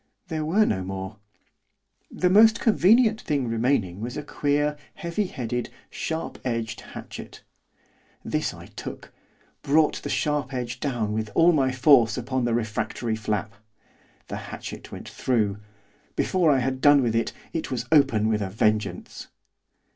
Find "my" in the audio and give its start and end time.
11.51-11.71